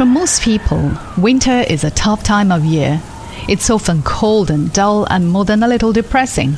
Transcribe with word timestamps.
For 0.00 0.06
most 0.06 0.40
people, 0.40 0.92
winter 1.18 1.62
is 1.68 1.84
a 1.84 1.90
tough 1.90 2.22
time 2.22 2.50
of 2.50 2.64
year. 2.64 3.02
It's 3.50 3.68
often 3.68 4.00
cold 4.00 4.50
and 4.50 4.72
dull 4.72 5.04
and 5.10 5.28
more 5.28 5.44
than 5.44 5.62
a 5.62 5.68
little 5.68 5.92
depressing. 5.92 6.56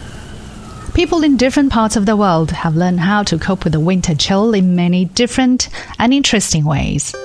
People 0.95 1.24
in 1.24 1.37
different 1.37 1.72
parts 1.72 1.97
of 1.97 2.06
the 2.06 2.15
world 2.15 2.53
have 2.53 2.76
learned 2.76 3.01
how 3.01 3.24
to 3.24 3.40
cope 3.40 3.65
with 3.65 3.72
the 3.72 3.81
winter 3.81 4.15
chill 4.15 4.54
in 4.54 4.76
many 4.76 5.06
different 5.06 5.71
and 5.99 6.15
interesting 6.15 6.65
ways. 6.65 7.17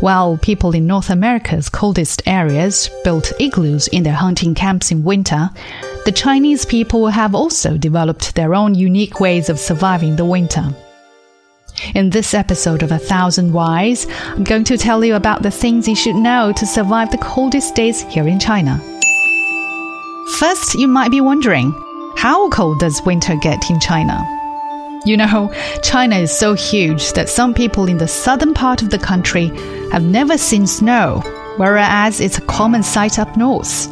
While 0.00 0.38
people 0.38 0.74
in 0.74 0.86
North 0.86 1.10
America's 1.10 1.68
coldest 1.68 2.22
areas 2.24 2.88
built 3.04 3.34
igloos 3.38 3.86
in 3.88 4.02
their 4.02 4.14
hunting 4.14 4.54
camps 4.54 4.90
in 4.90 5.04
winter, 5.04 5.50
the 6.06 6.12
Chinese 6.12 6.64
people 6.64 7.08
have 7.08 7.34
also 7.34 7.76
developed 7.76 8.34
their 8.34 8.54
own 8.54 8.74
unique 8.74 9.20
ways 9.20 9.50
of 9.50 9.58
surviving 9.58 10.16
the 10.16 10.24
winter. 10.24 10.74
In 11.94 12.10
this 12.10 12.34
episode 12.34 12.84
of 12.84 12.92
A 12.92 12.98
Thousand 12.98 13.52
Whys, 13.52 14.06
I'm 14.28 14.44
going 14.44 14.62
to 14.64 14.78
tell 14.78 15.04
you 15.04 15.16
about 15.16 15.42
the 15.42 15.50
things 15.50 15.88
you 15.88 15.96
should 15.96 16.14
know 16.14 16.52
to 16.52 16.66
survive 16.66 17.10
the 17.10 17.18
coldest 17.18 17.74
days 17.74 18.02
here 18.02 18.28
in 18.28 18.38
China. 18.38 18.78
First, 20.38 20.74
you 20.74 20.86
might 20.86 21.10
be 21.10 21.20
wondering, 21.20 21.72
how 22.16 22.48
cold 22.50 22.78
does 22.78 23.02
winter 23.04 23.34
get 23.36 23.70
in 23.70 23.80
China? 23.80 24.22
You 25.04 25.16
know, 25.16 25.52
China 25.82 26.16
is 26.16 26.30
so 26.30 26.54
huge 26.54 27.12
that 27.14 27.28
some 27.28 27.52
people 27.52 27.88
in 27.88 27.98
the 27.98 28.08
southern 28.08 28.54
part 28.54 28.80
of 28.80 28.90
the 28.90 28.98
country 28.98 29.48
have 29.90 30.04
never 30.04 30.38
seen 30.38 30.68
snow, 30.68 31.22
whereas 31.56 32.20
it's 32.20 32.38
a 32.38 32.46
common 32.46 32.84
sight 32.84 33.18
up 33.18 33.36
north. 33.36 33.88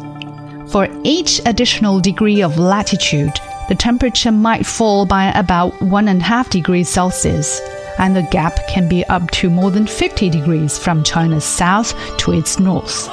For 0.71 0.87
each 1.03 1.41
additional 1.45 1.99
degree 1.99 2.41
of 2.41 2.57
latitude, 2.57 3.33
the 3.69 3.75
temperature 3.75 4.31
might 4.31 4.65
fall 4.65 5.05
by 5.05 5.31
about 5.31 5.81
one 5.81 6.07
and 6.07 6.21
a 6.21 6.25
half 6.25 6.49
degrees 6.49 6.89
Celsius, 6.89 7.61
and 7.97 8.15
the 8.15 8.27
gap 8.31 8.59
can 8.67 8.89
be 8.89 9.05
up 9.05 9.29
to 9.31 9.49
more 9.49 9.71
than 9.71 9.87
50 9.87 10.29
degrees 10.29 10.77
from 10.77 11.03
China's 11.03 11.45
south 11.45 11.93
to 12.17 12.33
its 12.33 12.59
north. 12.59 13.09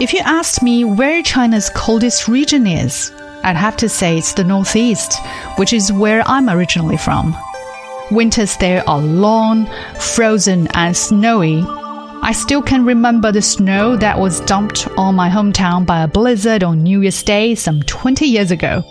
If 0.00 0.14
you 0.14 0.20
asked 0.24 0.62
me 0.62 0.84
where 0.84 1.22
China's 1.22 1.70
coldest 1.70 2.26
region 2.26 2.66
is, 2.66 3.12
I'd 3.44 3.56
have 3.56 3.76
to 3.78 3.88
say 3.88 4.18
it's 4.18 4.34
the 4.34 4.44
Northeast, 4.44 5.14
which 5.56 5.72
is 5.72 5.92
where 5.92 6.22
I'm 6.26 6.48
originally 6.48 6.96
from. 6.96 7.36
Winters 8.10 8.56
there 8.56 8.82
are 8.88 9.00
long, 9.00 9.68
frozen, 9.98 10.68
and 10.74 10.96
snowy. 10.96 11.62
I 12.22 12.32
still 12.32 12.60
can 12.60 12.84
remember 12.84 13.32
the 13.32 13.40
snow 13.40 13.96
that 13.96 14.18
was 14.18 14.40
dumped 14.42 14.86
on 14.98 15.14
my 15.14 15.30
hometown 15.30 15.86
by 15.86 16.02
a 16.02 16.08
blizzard 16.08 16.62
on 16.62 16.82
New 16.82 17.00
Year's 17.00 17.22
Day 17.22 17.54
some 17.54 17.82
20 17.82 18.26
years 18.26 18.50
ago. 18.50 18.84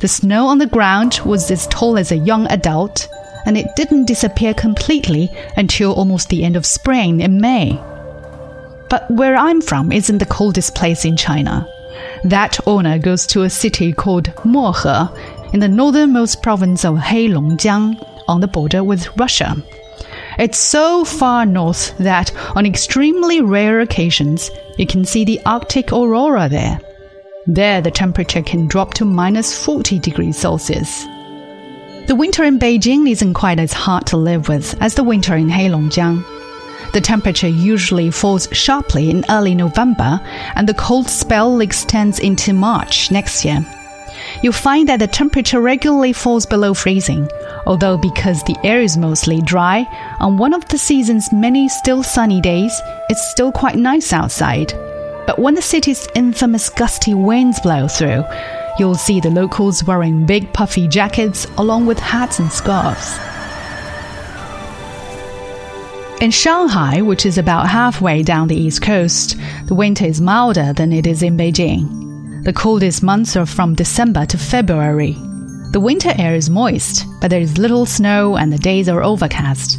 The 0.00 0.08
snow 0.08 0.46
on 0.46 0.58
the 0.58 0.66
ground 0.66 1.20
was 1.24 1.48
as 1.52 1.68
tall 1.68 1.96
as 1.96 2.10
a 2.10 2.16
young 2.16 2.46
adult, 2.48 3.08
and 3.46 3.56
it 3.56 3.76
didn't 3.76 4.06
disappear 4.06 4.52
completely 4.52 5.30
until 5.56 5.92
almost 5.92 6.28
the 6.28 6.42
end 6.42 6.56
of 6.56 6.66
spring 6.66 7.20
in 7.20 7.40
May. 7.40 7.80
But 8.90 9.08
where 9.10 9.36
I'm 9.36 9.60
from 9.60 9.92
isn't 9.92 10.18
the 10.18 10.26
coldest 10.26 10.74
place 10.74 11.04
in 11.04 11.16
China. 11.16 11.68
That 12.24 12.58
honor 12.66 12.98
goes 12.98 13.26
to 13.28 13.42
a 13.42 13.50
city 13.50 13.92
called 13.92 14.34
Mohe 14.44 15.54
in 15.54 15.60
the 15.60 15.68
northernmost 15.68 16.42
province 16.42 16.84
of 16.84 16.96
Heilongjiang 16.96 18.24
on 18.26 18.40
the 18.40 18.48
border 18.48 18.82
with 18.82 19.08
Russia. 19.16 19.56
It's 20.38 20.58
so 20.58 21.04
far 21.04 21.44
north 21.44 21.96
that 21.98 22.32
on 22.56 22.66
extremely 22.66 23.40
rare 23.40 23.80
occasions 23.80 24.50
you 24.78 24.86
can 24.86 25.04
see 25.04 25.24
the 25.24 25.40
Arctic 25.44 25.92
aurora 25.92 26.48
there. 26.48 26.80
There, 27.46 27.80
the 27.80 27.90
temperature 27.90 28.42
can 28.42 28.68
drop 28.68 28.94
to 28.94 29.04
minus 29.04 29.64
40 29.64 29.98
degrees 29.98 30.38
Celsius. 30.38 31.04
The 32.06 32.16
winter 32.16 32.44
in 32.44 32.58
Beijing 32.58 33.10
isn't 33.10 33.34
quite 33.34 33.58
as 33.58 33.72
hard 33.72 34.06
to 34.06 34.16
live 34.16 34.48
with 34.48 34.80
as 34.80 34.94
the 34.94 35.04
winter 35.04 35.36
in 35.36 35.48
Heilongjiang. 35.48 36.24
The 36.92 37.00
temperature 37.00 37.48
usually 37.48 38.10
falls 38.10 38.48
sharply 38.52 39.10
in 39.10 39.24
early 39.30 39.54
November, 39.54 40.20
and 40.54 40.68
the 40.68 40.74
cold 40.74 41.08
spell 41.08 41.60
extends 41.60 42.18
into 42.18 42.52
March 42.52 43.10
next 43.10 43.44
year. 43.44 43.64
You'll 44.42 44.52
find 44.52 44.88
that 44.88 44.98
the 44.98 45.06
temperature 45.06 45.60
regularly 45.60 46.12
falls 46.12 46.46
below 46.46 46.74
freezing, 46.74 47.28
although 47.66 47.96
because 47.96 48.42
the 48.44 48.56
air 48.64 48.80
is 48.80 48.96
mostly 48.96 49.40
dry, 49.42 49.86
on 50.20 50.36
one 50.36 50.52
of 50.52 50.66
the 50.68 50.78
season's 50.78 51.32
many 51.32 51.68
still 51.68 52.02
sunny 52.02 52.40
days, 52.40 52.80
it's 53.08 53.30
still 53.30 53.52
quite 53.52 53.76
nice 53.76 54.12
outside. 54.12 54.72
But 55.26 55.38
when 55.38 55.54
the 55.54 55.62
city's 55.62 56.08
infamous 56.14 56.68
gusty 56.68 57.14
winds 57.14 57.60
blow 57.60 57.88
through, 57.88 58.24
you'll 58.78 58.94
see 58.94 59.20
the 59.20 59.30
locals 59.30 59.84
wearing 59.84 60.26
big 60.26 60.52
puffy 60.52 60.88
jackets 60.88 61.46
along 61.58 61.86
with 61.86 61.98
hats 61.98 62.38
and 62.38 62.50
scarves. 62.50 63.18
In 66.20 66.30
Shanghai, 66.30 67.02
which 67.02 67.26
is 67.26 67.36
about 67.36 67.68
halfway 67.68 68.22
down 68.22 68.46
the 68.46 68.56
east 68.56 68.82
coast, 68.82 69.36
the 69.66 69.74
winter 69.74 70.04
is 70.04 70.20
milder 70.20 70.72
than 70.72 70.92
it 70.92 71.04
is 71.04 71.20
in 71.20 71.36
Beijing. 71.36 72.11
The 72.42 72.52
coldest 72.52 73.04
months 73.04 73.36
are 73.36 73.46
from 73.46 73.76
December 73.76 74.26
to 74.26 74.36
February. 74.36 75.12
The 75.70 75.78
winter 75.78 76.12
air 76.18 76.34
is 76.34 76.50
moist, 76.50 77.06
but 77.20 77.30
there 77.30 77.40
is 77.40 77.56
little 77.56 77.86
snow 77.86 78.36
and 78.36 78.52
the 78.52 78.58
days 78.58 78.88
are 78.88 79.00
overcast. 79.00 79.78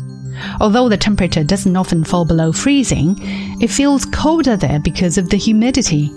Although 0.61 0.87
the 0.87 0.95
temperature 0.95 1.43
doesn't 1.43 1.75
often 1.75 2.05
fall 2.05 2.23
below 2.23 2.53
freezing, 2.53 3.17
it 3.61 3.69
feels 3.69 4.05
colder 4.05 4.55
there 4.55 4.79
because 4.79 5.17
of 5.17 5.29
the 5.29 5.35
humidity. 5.35 6.09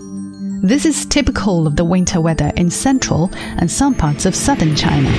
This 0.63 0.87
is 0.87 1.05
typical 1.05 1.67
of 1.67 1.75
the 1.75 1.85
winter 1.85 2.21
weather 2.21 2.53
in 2.57 2.71
central 2.71 3.29
and 3.59 3.69
some 3.69 3.97
parts 3.97 4.25
of 4.25 4.37
southern 4.37 4.77
China. 4.77 5.11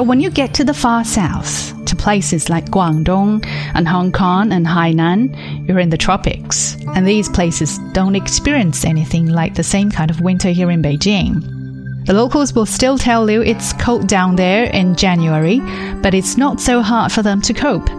But 0.00 0.06
when 0.06 0.20
you 0.20 0.30
get 0.30 0.54
to 0.54 0.64
the 0.64 0.72
far 0.72 1.04
south, 1.04 1.74
to 1.84 1.94
places 1.94 2.48
like 2.48 2.70
Guangdong 2.70 3.44
and 3.74 3.86
Hong 3.86 4.12
Kong 4.12 4.50
and 4.50 4.66
Hainan, 4.66 5.68
you're 5.68 5.78
in 5.78 5.90
the 5.90 5.98
tropics. 5.98 6.74
And 6.94 7.06
these 7.06 7.28
places 7.28 7.78
don't 7.92 8.16
experience 8.16 8.86
anything 8.86 9.26
like 9.26 9.56
the 9.56 9.62
same 9.62 9.90
kind 9.90 10.10
of 10.10 10.22
winter 10.22 10.48
here 10.48 10.70
in 10.70 10.80
Beijing. 10.80 12.06
The 12.06 12.14
locals 12.14 12.54
will 12.54 12.64
still 12.64 12.96
tell 12.96 13.30
you 13.30 13.42
it's 13.42 13.74
cold 13.74 14.08
down 14.08 14.36
there 14.36 14.64
in 14.70 14.96
January, 14.96 15.60
but 16.00 16.14
it's 16.14 16.38
not 16.38 16.60
so 16.60 16.80
hard 16.80 17.12
for 17.12 17.20
them 17.20 17.42
to 17.42 17.52
cope. 17.52 17.90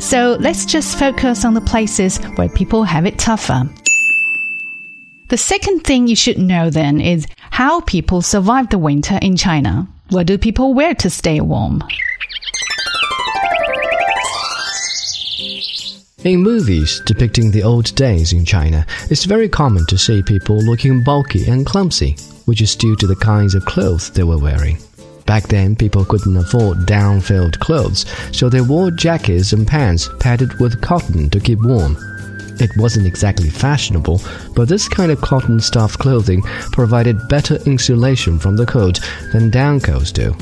So 0.00 0.36
let's 0.38 0.64
just 0.64 0.96
focus 0.96 1.44
on 1.44 1.54
the 1.54 1.60
places 1.60 2.18
where 2.36 2.48
people 2.48 2.84
have 2.84 3.04
it 3.04 3.18
tougher. 3.18 3.68
The 5.26 5.36
second 5.36 5.80
thing 5.80 6.06
you 6.06 6.14
should 6.14 6.38
know 6.38 6.70
then 6.70 7.00
is 7.00 7.26
how 7.50 7.80
people 7.80 8.22
survive 8.22 8.70
the 8.70 8.78
winter 8.78 9.18
in 9.20 9.36
China. 9.36 9.88
What 10.10 10.26
do 10.26 10.38
people 10.38 10.72
wear 10.72 10.94
to 10.94 11.10
stay 11.10 11.38
warm? 11.42 11.84
In 16.24 16.42
movies 16.42 17.02
depicting 17.04 17.50
the 17.50 17.62
old 17.62 17.94
days 17.94 18.32
in 18.32 18.46
China, 18.46 18.86
it's 19.10 19.26
very 19.26 19.50
common 19.50 19.84
to 19.86 19.98
see 19.98 20.22
people 20.22 20.56
looking 20.64 21.04
bulky 21.04 21.46
and 21.46 21.66
clumsy, 21.66 22.16
which 22.46 22.62
is 22.62 22.74
due 22.74 22.96
to 22.96 23.06
the 23.06 23.16
kinds 23.16 23.54
of 23.54 23.66
clothes 23.66 24.08
they 24.10 24.24
were 24.24 24.38
wearing. 24.38 24.78
Back 25.26 25.48
then, 25.48 25.76
people 25.76 26.06
couldn't 26.06 26.38
afford 26.38 26.86
down 26.86 27.20
filled 27.20 27.60
clothes, 27.60 28.06
so 28.32 28.48
they 28.48 28.62
wore 28.62 28.90
jackets 28.90 29.52
and 29.52 29.66
pants 29.66 30.08
padded 30.20 30.58
with 30.58 30.80
cotton 30.80 31.28
to 31.28 31.38
keep 31.38 31.60
warm. 31.60 31.98
It 32.60 32.76
wasn't 32.76 33.06
exactly 33.06 33.50
fashionable, 33.50 34.20
but 34.54 34.68
this 34.68 34.88
kind 34.88 35.12
of 35.12 35.20
cotton 35.20 35.60
stuff 35.60 35.96
clothing 35.96 36.42
provided 36.72 37.28
better 37.28 37.56
insulation 37.66 38.38
from 38.38 38.56
the 38.56 38.66
cold 38.66 39.00
than 39.32 39.50
downcoats 39.50 40.12
do. 40.12 40.34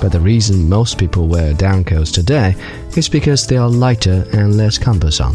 But 0.00 0.12
the 0.12 0.20
reason 0.20 0.68
most 0.68 0.98
people 0.98 1.28
wear 1.28 1.54
downcoats 1.54 2.12
today 2.12 2.54
is 2.96 3.08
because 3.08 3.46
they 3.46 3.56
are 3.56 3.70
lighter 3.70 4.26
and 4.32 4.56
less 4.56 4.76
cumbersome. 4.76 5.34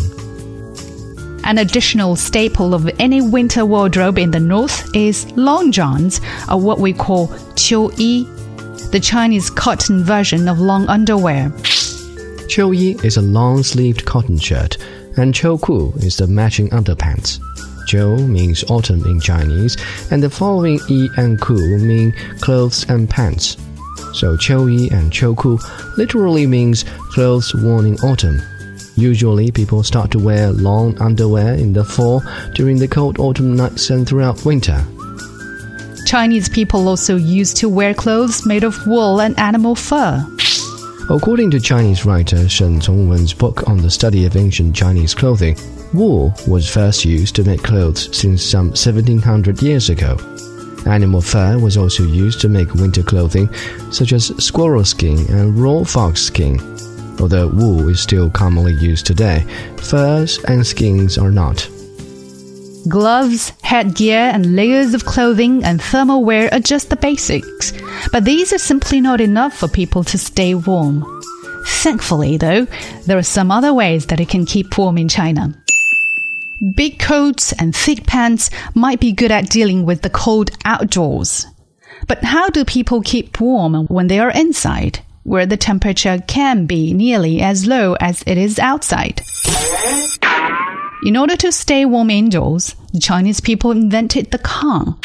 An 1.44 1.60
additional 1.60 2.16
staple 2.18 2.74
of 2.74 2.90
any 3.00 3.22
winter 3.22 3.66
wardrobe 3.66 4.20
in 4.20 4.32
the 4.32 4.40
north 4.40 4.94
is 4.94 5.32
long 5.38 5.72
johns, 5.72 6.20
or 6.52 6.60
what 6.60 6.80
we 6.80 6.92
call 6.92 7.30
qiu 7.56 7.98
yi, 7.98 8.26
the 8.92 9.00
Chinese 9.00 9.50
cotton 9.50 10.04
version 10.04 10.48
of 10.50 10.60
long 10.60 10.88
underwear. 10.88 11.50
Qiu 12.50 12.78
yi 12.78 12.98
is 13.04 13.18
a 13.18 13.22
long 13.22 13.64
sleeved 13.64 14.06
cotton 14.06 14.38
shirt 14.38 14.78
and 15.18 15.34
Ku 15.36 15.94
is 15.98 16.18
the 16.18 16.28
matching 16.28 16.70
underpants. 16.70 17.40
Qiu 17.88 18.28
means 18.28 18.66
autumn 18.70 19.06
in 19.06 19.20
Chinese, 19.20 19.78
and 20.12 20.22
the 20.22 20.30
following 20.30 20.80
yi 20.90 21.10
and 21.16 21.40
ku 21.40 21.56
mean 21.78 22.14
clothes 22.42 22.86
and 22.90 23.10
pants. 23.10 23.56
So 24.14 24.38
yi 24.68 24.90
and 24.90 25.12
Ku 25.12 25.58
literally 25.98 26.46
means 26.46 26.84
clothes 27.12 27.56
worn 27.56 27.86
in 27.86 27.96
autumn. 28.00 28.42
Usually, 28.96 29.52
people 29.52 29.84
start 29.84 30.12
to 30.12 30.20
wear 30.20 30.52
long 30.52 30.98
underwear 31.00 31.54
in 31.54 31.72
the 31.72 31.86
fall 31.86 32.24
during 32.56 32.78
the 32.78 32.88
cold 32.88 33.20
autumn 33.20 33.56
nights 33.56 33.90
and 33.90 34.08
throughout 34.08 34.44
winter. 34.44 34.84
Chinese 36.06 36.50
people 36.50 36.88
also 36.88 37.16
used 37.16 37.58
to 37.58 37.70
wear 37.70 37.94
clothes 37.94 38.46
made 38.46 38.64
of 38.64 38.88
wool 38.88 39.22
and 39.22 39.38
animal 39.40 39.76
fur. 39.76 40.26
According 41.10 41.52
to 41.52 41.60
Chinese 41.62 42.04
writer 42.04 42.50
Shen 42.50 42.82
Congwen's 42.82 43.34
book 43.34 43.66
on 43.70 43.78
the 43.78 43.90
study 43.90 44.26
of 44.26 44.36
ancient 44.36 44.76
Chinese 44.76 45.16
clothing, 45.16 45.58
wool 45.94 46.34
was 46.50 46.70
first 46.70 47.06
used 47.06 47.34
to 47.38 47.46
make 47.46 47.64
clothes 47.64 48.14
since 48.16 48.44
some 48.44 48.68
1700 48.68 49.62
years 49.62 49.90
ago. 49.90 50.18
Animal 50.86 51.22
fur 51.22 51.58
was 51.60 51.78
also 51.78 52.04
used 52.04 52.42
to 52.42 52.50
make 52.50 52.74
winter 52.74 53.04
clothing, 53.04 53.50
such 53.90 54.12
as 54.12 54.36
squirrel 54.44 54.84
skin 54.84 55.20
and 55.30 55.58
raw 55.58 55.86
fox 55.86 56.24
skin. 56.24 56.60
Although 57.22 57.48
wool 57.48 57.88
is 57.88 58.02
still 58.02 58.30
commonly 58.30 58.74
used 58.74 59.06
today, 59.06 59.46
furs 59.78 60.40
and 60.50 60.68
skins 60.68 61.18
are 61.18 61.32
not. 61.32 61.70
Gloves, 62.88 63.52
headgear, 63.64 64.18
and 64.18 64.56
layers 64.56 64.94
of 64.94 65.04
clothing 65.04 65.64
and 65.64 65.82
thermal 65.82 66.24
wear 66.24 66.54
are 66.54 66.60
just 66.60 66.90
the 66.90 66.96
basics, 66.96 67.74
but 68.12 68.24
these 68.24 68.54
are 68.54 68.60
simply 68.60 69.02
not 69.02 69.20
enough 69.20 69.58
for 69.58 69.68
people 69.68 70.04
to 70.04 70.18
stay 70.18 70.54
warm. 70.54 71.04
Thankfully, 71.66 72.38
though, 72.38 72.66
there 73.06 73.18
are 73.18 73.24
some 73.24 73.52
other 73.52 73.74
ways 73.74 74.06
that 74.06 74.20
it 74.20 74.30
can 74.30 74.46
keep 74.46 74.78
warm 74.78 74.98
in 74.98 75.10
China. 75.10 75.54
Big 76.76 77.00
coats 77.00 77.52
and 77.54 77.76
thick 77.76 78.06
pants 78.06 78.50
might 78.74 79.00
be 79.00 79.12
good 79.12 79.32
at 79.32 79.50
dealing 79.50 79.86
with 79.86 80.02
the 80.02 80.10
cold 80.10 80.52
outdoors. 80.64 81.46
But 82.08 82.24
how 82.24 82.50
do 82.50 82.64
people 82.64 83.02
keep 83.02 83.42
warm 83.42 83.88
when 83.88 84.08
they 84.08 84.20
are 84.20 84.32
inside, 84.32 85.00
where 85.24 85.46
the 85.46 85.58
temperature 85.58 86.20
can 86.28 86.68
be 86.68 86.94
nearly 86.94 87.42
as 87.42 87.66
low 87.68 87.96
as 88.00 88.24
it 88.28 88.38
is 88.38 88.60
outside? 88.60 89.22
In 91.06 91.16
order 91.16 91.36
to 91.38 91.52
stay 91.52 91.86
warm 91.86 92.10
indoors, 92.10 92.76
the 92.92 93.00
Chinese 93.00 93.40
people 93.40 93.70
invented 93.70 94.32
the 94.32 94.40
kang. 94.40 94.96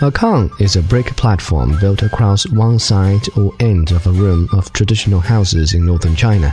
A 0.00 0.10
kang 0.10 0.50
is 0.58 0.74
a 0.74 0.82
brick 0.82 1.14
platform 1.16 1.78
built 1.80 2.02
across 2.02 2.48
one 2.48 2.78
side 2.78 3.20
or 3.36 3.52
end 3.60 3.90
of 3.90 4.06
a 4.06 4.12
room 4.12 4.48
of 4.52 4.72
traditional 4.72 5.20
houses 5.20 5.74
in 5.74 5.84
northern 5.84 6.16
China. 6.16 6.52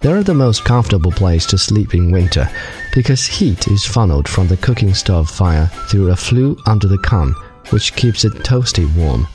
They 0.00 0.12
are 0.12 0.22
the 0.22 0.32
most 0.32 0.64
comfortable 0.64 1.10
place 1.10 1.44
to 1.46 1.58
sleep 1.58 1.92
in 1.92 2.12
winter 2.12 2.48
because 2.94 3.26
heat 3.26 3.66
is 3.66 3.84
funneled 3.84 4.28
from 4.28 4.46
the 4.46 4.56
cooking 4.56 4.94
stove 4.94 5.28
fire 5.28 5.66
through 5.88 6.10
a 6.10 6.16
flue 6.16 6.56
under 6.66 6.86
the 6.86 6.98
kang, 6.98 7.34
which 7.70 7.96
keeps 7.96 8.24
it 8.24 8.32
toasty 8.44 8.86
warm. 8.96 9.26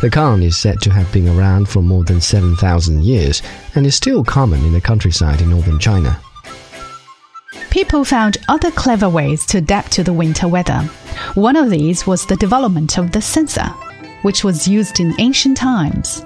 The 0.00 0.10
kang 0.10 0.42
is 0.42 0.56
said 0.56 0.80
to 0.82 0.92
have 0.92 1.12
been 1.12 1.28
around 1.28 1.68
for 1.68 1.82
more 1.82 2.04
than 2.04 2.20
7,000 2.20 3.02
years 3.02 3.42
and 3.74 3.84
is 3.84 3.96
still 3.96 4.22
common 4.22 4.64
in 4.64 4.72
the 4.72 4.80
countryside 4.80 5.40
in 5.40 5.50
northern 5.50 5.80
China. 5.80 6.20
People 7.70 8.04
found 8.04 8.36
other 8.48 8.70
clever 8.70 9.08
ways 9.08 9.44
to 9.46 9.58
adapt 9.58 9.90
to 9.92 10.04
the 10.04 10.12
winter 10.12 10.46
weather. 10.46 10.82
One 11.34 11.56
of 11.56 11.70
these 11.70 12.06
was 12.06 12.24
the 12.24 12.36
development 12.36 12.98
of 12.98 13.10
the 13.10 13.20
censer, 13.20 13.66
which 14.22 14.44
was 14.44 14.68
used 14.68 15.00
in 15.00 15.14
ancient 15.18 15.56
times. 15.56 16.24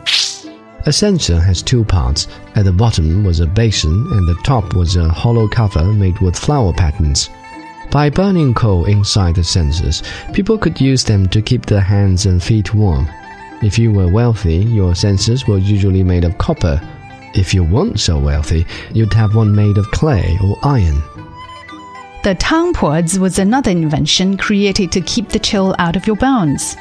A 0.86 0.92
censer 0.92 1.40
has 1.40 1.62
two 1.62 1.84
parts. 1.84 2.28
At 2.56 2.66
the 2.66 2.72
bottom 2.72 3.24
was 3.24 3.40
a 3.40 3.46
basin, 3.46 4.06
and 4.12 4.28
the 4.28 4.38
top 4.44 4.74
was 4.74 4.96
a 4.96 5.08
hollow 5.08 5.48
cover 5.48 5.84
made 5.84 6.18
with 6.18 6.38
flower 6.38 6.74
patterns. 6.74 7.30
By 7.90 8.10
burning 8.10 8.52
coal 8.52 8.84
inside 8.84 9.36
the 9.36 9.44
censers, 9.44 10.02
people 10.32 10.58
could 10.58 10.80
use 10.80 11.04
them 11.04 11.26
to 11.28 11.40
keep 11.40 11.64
their 11.66 11.80
hands 11.80 12.26
and 12.26 12.42
feet 12.42 12.74
warm. 12.74 13.08
If 13.62 13.78
you 13.78 13.92
were 13.92 14.08
wealthy, 14.08 14.56
your 14.56 14.94
censers 14.94 15.46
were 15.46 15.58
usually 15.58 16.02
made 16.02 16.24
of 16.24 16.36
copper. 16.36 16.80
If 17.34 17.52
you 17.52 17.64
weren't 17.64 17.98
so 17.98 18.18
wealthy, 18.18 18.64
you'd 18.92 19.12
have 19.14 19.34
one 19.34 19.54
made 19.54 19.76
of 19.76 19.90
clay 19.90 20.38
or 20.42 20.56
iron. 20.62 21.02
The 22.22 22.36
tangpozi 22.36 23.18
was 23.18 23.38
another 23.38 23.70
invention 23.70 24.36
created 24.36 24.92
to 24.92 25.00
keep 25.00 25.28
the 25.28 25.38
chill 25.38 25.74
out 25.78 25.96
of 25.96 26.06
your 26.06 26.16
bones. 26.16 26.76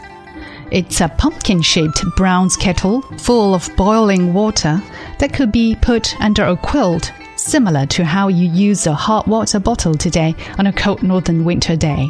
It's 0.71 1.01
a 1.01 1.09
pumpkin 1.09 1.61
shaped 1.61 2.03
bronze 2.15 2.55
kettle 2.55 3.01
full 3.17 3.53
of 3.53 3.69
boiling 3.75 4.33
water 4.33 4.81
that 5.19 5.33
could 5.33 5.51
be 5.51 5.75
put 5.81 6.19
under 6.21 6.45
a 6.45 6.55
quilt, 6.55 7.11
similar 7.35 7.85
to 7.87 8.05
how 8.05 8.27
you 8.27 8.47
use 8.49 8.87
a 8.87 8.93
hot 8.93 9.27
water 9.27 9.59
bottle 9.59 9.95
today 9.95 10.35
on 10.57 10.67
a 10.67 10.73
cold 10.73 11.03
northern 11.03 11.45
winter 11.45 11.75
day. 11.75 12.09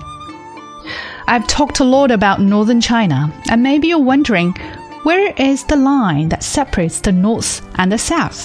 I've 1.28 1.48
talked 1.48 1.80
a 1.80 1.86
lot 1.86 2.12
about 2.12 2.42
northern 2.42 2.82
China, 2.82 3.34
and 3.50 3.64
maybe 3.64 3.88
you're 3.88 4.00
wondering 4.00 4.54
where 5.04 5.34
is 5.38 5.64
the 5.66 5.76
line 5.76 6.30
that 6.30 6.44
separates 6.44 7.02
the 7.02 7.12
north 7.12 7.62
and 7.76 7.92
the 7.92 7.98
south? 7.98 8.38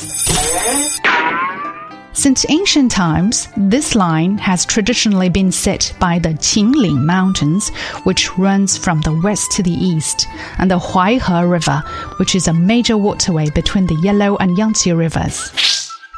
Since 2.13 2.47
ancient 2.49 2.91
times, 2.91 3.47
this 3.57 3.95
line 3.95 4.39
has 4.39 4.67
traditionally 4.67 5.29
been 5.29 5.53
set 5.53 5.95
by 6.01 6.19
the 6.19 6.31
Qinling 6.31 7.05
Mountains, 7.05 7.69
which 8.03 8.37
runs 8.37 8.77
from 8.77 9.01
the 9.03 9.17
west 9.23 9.53
to 9.53 9.63
the 9.63 9.71
east, 9.71 10.27
and 10.59 10.69
the 10.69 10.81
Huaihe 10.81 11.49
River, 11.49 11.81
which 12.17 12.35
is 12.35 12.49
a 12.49 12.53
major 12.53 12.97
waterway 12.97 13.51
between 13.51 13.87
the 13.87 14.01
Yellow 14.03 14.37
and 14.39 14.59
Yangtze 14.59 14.93
rivers. 14.93 15.53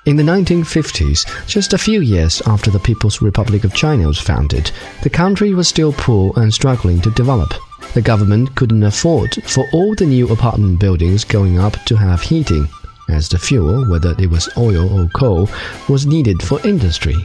In 0.07 0.17
the 0.17 0.23
1950s, 0.23 1.47
just 1.47 1.75
a 1.75 1.79
few 1.79 2.01
years 2.01 2.41
after 2.47 2.71
the 2.71 2.79
People's 2.79 3.21
Republic 3.21 3.65
of 3.65 3.75
China 3.75 4.07
was 4.07 4.19
founded, 4.19 4.71
the 5.03 5.11
country 5.11 5.53
was 5.53 5.69
still 5.69 5.93
poor 5.93 6.33
and 6.37 6.55
struggling 6.55 7.03
to 7.03 7.11
develop. 7.11 7.53
The 7.93 8.03
government 8.03 8.55
couldn't 8.55 8.85
afford 8.85 9.35
for 9.45 9.67
all 9.73 9.95
the 9.97 10.07
new 10.07 10.29
apartment 10.29 10.79
buildings 10.79 11.25
going 11.25 11.59
up 11.59 11.75
to 11.87 11.97
have 11.97 12.23
heating 12.23 12.69
as 13.09 13.29
the 13.29 13.39
fuel, 13.39 13.85
whether 13.91 14.15
it 14.19 14.31
was 14.31 14.49
oil 14.57 14.89
or 14.97 15.09
coal, 15.09 15.49
was 15.89 16.07
needed 16.07 16.41
for 16.43 16.65
industry. 16.65 17.17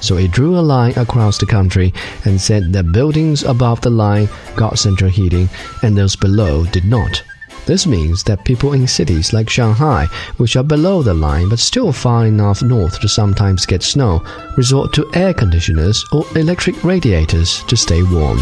So 0.00 0.18
it 0.18 0.30
drew 0.30 0.58
a 0.58 0.60
line 0.60 0.92
across 0.98 1.38
the 1.38 1.46
country 1.46 1.94
and 2.24 2.40
said 2.40 2.72
that 2.72 2.92
buildings 2.92 3.42
above 3.44 3.80
the 3.80 3.90
line 3.90 4.28
got 4.56 4.78
central 4.78 5.10
heating 5.10 5.48
and 5.82 5.96
those 5.96 6.16
below 6.16 6.66
did 6.66 6.84
not. 6.84 7.22
This 7.64 7.86
means 7.86 8.24
that 8.24 8.44
people 8.44 8.72
in 8.72 8.88
cities 8.88 9.32
like 9.32 9.48
Shanghai, 9.48 10.06
which 10.36 10.56
are 10.56 10.64
below 10.64 11.02
the 11.02 11.14
line 11.14 11.48
but 11.48 11.60
still 11.60 11.92
far 11.92 12.26
enough 12.26 12.62
north 12.62 13.00
to 13.00 13.08
sometimes 13.08 13.64
get 13.64 13.82
snow, 13.82 14.24
resort 14.56 14.92
to 14.94 15.10
air 15.14 15.32
conditioners 15.32 16.04
or 16.12 16.26
electric 16.36 16.82
radiators 16.82 17.62
to 17.64 17.76
stay 17.76 18.02
warm. 18.02 18.40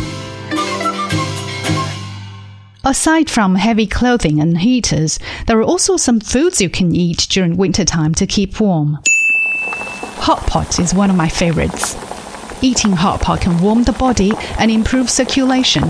Aside 2.91 3.31
from 3.31 3.55
heavy 3.55 3.87
clothing 3.87 4.41
and 4.41 4.59
heaters, 4.59 5.21
there 5.47 5.57
are 5.61 5.63
also 5.63 5.97
some 5.97 6.19
foods 6.19 6.61
you 6.61 6.69
can 6.69 6.93
eat 6.93 7.29
during 7.31 7.57
wintertime 7.57 8.17
to 8.17 8.27
keep 8.27 8.59
warm. 8.59 8.99
Hot 10.27 10.45
pot 10.49 10.81
is 10.81 10.93
one 10.93 11.09
of 11.09 11.15
my 11.15 11.29
favorites. 11.29 11.95
Eating 12.65 12.91
hot 12.91 13.21
pot 13.21 13.43
can 13.43 13.63
warm 13.63 13.85
the 13.85 13.93
body 13.93 14.33
and 14.59 14.73
improve 14.73 15.09
circulation. 15.09 15.85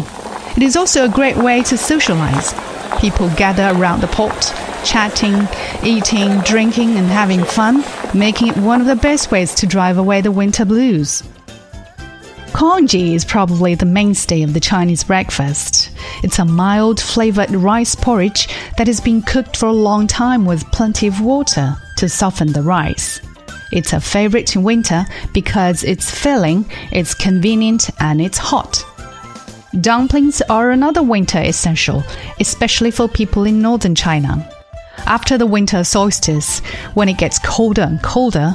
It 0.58 0.62
is 0.62 0.76
also 0.76 1.06
a 1.06 1.08
great 1.08 1.38
way 1.38 1.62
to 1.62 1.78
socialize. 1.78 2.52
People 3.00 3.30
gather 3.30 3.70
around 3.74 4.02
the 4.02 4.06
pot, 4.08 4.52
chatting, 4.84 5.48
eating, 5.82 6.40
drinking, 6.40 6.98
and 6.98 7.06
having 7.06 7.44
fun, 7.44 7.82
making 8.12 8.48
it 8.48 8.58
one 8.58 8.82
of 8.82 8.86
the 8.86 8.94
best 8.94 9.30
ways 9.30 9.54
to 9.54 9.66
drive 9.66 9.96
away 9.96 10.20
the 10.20 10.30
winter 10.30 10.66
blues. 10.66 11.22
Congee 12.60 13.14
is 13.14 13.24
probably 13.24 13.74
the 13.74 13.86
mainstay 13.86 14.42
of 14.42 14.52
the 14.52 14.60
Chinese 14.60 15.02
breakfast. 15.02 15.90
It's 16.22 16.38
a 16.38 16.44
mild 16.44 17.00
flavored 17.00 17.50
rice 17.52 17.94
porridge 17.94 18.48
that 18.76 18.86
has 18.86 19.00
been 19.00 19.22
cooked 19.22 19.56
for 19.56 19.64
a 19.64 19.72
long 19.72 20.06
time 20.06 20.44
with 20.44 20.70
plenty 20.70 21.06
of 21.06 21.22
water 21.22 21.74
to 21.96 22.06
soften 22.06 22.52
the 22.52 22.60
rice. 22.60 23.22
It's 23.72 23.94
a 23.94 23.98
favorite 23.98 24.54
in 24.54 24.62
winter 24.62 25.06
because 25.32 25.84
it's 25.84 26.10
filling, 26.10 26.70
it's 26.92 27.14
convenient, 27.14 27.88
and 27.98 28.20
it's 28.20 28.36
hot. 28.36 28.84
Dumplings 29.80 30.42
are 30.42 30.70
another 30.70 31.02
winter 31.02 31.40
essential, 31.40 32.04
especially 32.40 32.90
for 32.90 33.08
people 33.08 33.44
in 33.44 33.62
northern 33.62 33.94
China. 33.94 34.46
After 35.06 35.38
the 35.38 35.46
winter 35.46 35.82
solstice, 35.82 36.58
when 36.92 37.08
it 37.08 37.16
gets 37.16 37.38
colder 37.38 37.84
and 37.84 38.02
colder, 38.02 38.54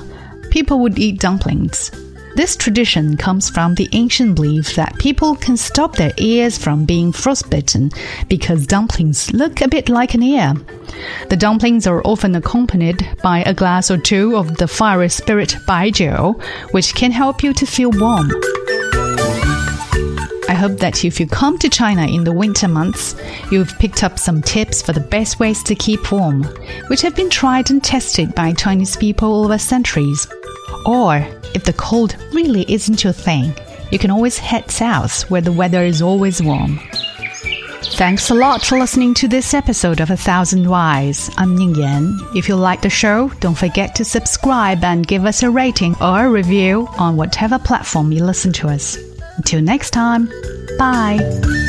people 0.51 0.77
would 0.81 0.99
eat 0.99 1.19
dumplings. 1.19 1.89
This 2.35 2.57
tradition 2.57 3.15
comes 3.15 3.49
from 3.49 3.75
the 3.75 3.87
ancient 3.93 4.35
belief 4.35 4.75
that 4.75 4.99
people 4.99 5.35
can 5.37 5.55
stop 5.55 5.95
their 5.95 6.11
ears 6.17 6.57
from 6.57 6.83
being 6.83 7.13
frostbitten 7.13 7.91
because 8.27 8.67
dumplings 8.67 9.31
look 9.31 9.61
a 9.61 9.69
bit 9.69 9.87
like 9.87 10.13
an 10.15 10.21
ear. 10.21 10.53
The 11.29 11.37
dumplings 11.37 11.87
are 11.87 12.01
often 12.03 12.35
accompanied 12.35 13.07
by 13.23 13.39
a 13.43 13.53
glass 13.53 13.89
or 13.89 13.97
two 13.97 14.35
of 14.35 14.57
the 14.57 14.67
fiery 14.67 15.07
spirit 15.07 15.55
baijiu, 15.65 16.41
which 16.73 16.93
can 16.93 17.11
help 17.11 17.41
you 17.41 17.53
to 17.53 17.65
feel 17.65 17.91
warm. 17.91 18.29
I 20.49 20.53
hope 20.53 20.79
that 20.79 21.05
if 21.05 21.21
you 21.21 21.27
come 21.27 21.57
to 21.59 21.69
China 21.69 22.05
in 22.05 22.25
the 22.25 22.33
winter 22.33 22.67
months, 22.67 23.15
you've 23.49 23.79
picked 23.79 24.03
up 24.03 24.19
some 24.19 24.41
tips 24.41 24.81
for 24.81 24.91
the 24.91 24.99
best 24.99 25.39
ways 25.39 25.63
to 25.63 25.73
keep 25.73 26.11
warm, 26.11 26.43
which 26.87 27.01
have 27.01 27.15
been 27.15 27.29
tried 27.29 27.71
and 27.71 27.81
tested 27.81 28.35
by 28.35 28.51
Chinese 28.51 28.97
people 28.97 29.43
over 29.43 29.57
centuries. 29.57 30.27
Or, 30.85 31.25
if 31.55 31.63
the 31.63 31.73
cold 31.73 32.15
really 32.33 32.65
isn't 32.71 33.03
your 33.03 33.13
thing, 33.13 33.55
you 33.91 33.97
can 33.97 34.11
always 34.11 34.37
head 34.37 34.69
south 34.69 35.29
where 35.31 35.41
the 35.41 35.51
weather 35.51 35.83
is 35.83 36.01
always 36.01 36.41
warm. 36.41 36.79
Thanks 37.93 38.29
a 38.29 38.33
lot 38.33 38.61
for 38.61 38.77
listening 38.77 39.13
to 39.15 39.27
this 39.27 39.53
episode 39.53 40.01
of 40.01 40.09
A 40.09 40.17
Thousand 40.17 40.67
Whys. 40.67 41.31
I'm 41.37 41.55
Ning 41.55 41.75
Yan. 41.75 42.19
If 42.35 42.49
you 42.49 42.55
like 42.55 42.81
the 42.81 42.89
show, 42.89 43.29
don't 43.39 43.57
forget 43.57 43.95
to 43.95 44.03
subscribe 44.03 44.83
and 44.83 45.07
give 45.07 45.23
us 45.23 45.43
a 45.43 45.49
rating 45.49 45.95
or 46.01 46.25
a 46.25 46.29
review 46.29 46.87
on 46.97 47.15
whatever 47.15 47.57
platform 47.57 48.11
you 48.11 48.23
listen 48.23 48.51
to 48.53 48.67
us. 48.67 48.97
Until 49.37 49.61
next 49.61 49.91
time, 49.91 50.29
bye. 50.77 51.64